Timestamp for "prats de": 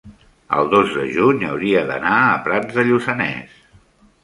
2.49-2.89